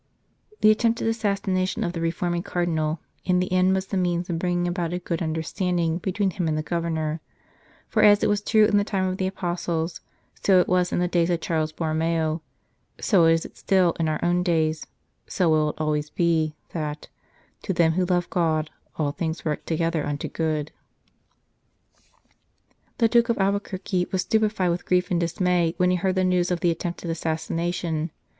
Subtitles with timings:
[0.61, 4.67] The attempted assassination of the reforming Cardinal in the end was the means of bringing
[4.67, 7.21] about a good understanding between him and the Governor;
[7.87, 10.01] for as it was true in the time of the Apostles,
[10.41, 12.41] so was it in the days of Charles Borromeo,
[12.99, 14.87] so is it still in our own days,
[15.27, 17.07] so will it always be, that"
[17.61, 20.71] to them who love God all things work together unto good."
[22.97, 26.49] The Duke d Albuquerque was stupefied with grief and dismay when he heard the news
[26.49, 28.09] of the attempted assassination.